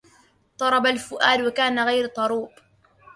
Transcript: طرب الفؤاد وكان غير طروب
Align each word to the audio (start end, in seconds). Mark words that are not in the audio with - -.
طرب 0.57 0.85
الفؤاد 0.87 1.41
وكان 1.41 1.79
غير 1.79 2.07
طروب 2.07 2.49